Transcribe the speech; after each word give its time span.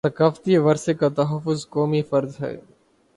ثقافتی 0.05 0.57
ورثے 0.57 0.93
کا 0.93 1.07
تحفظ 1.15 1.67
قومی 1.69 2.01
فرض 2.01 2.39
ہے 2.39 2.55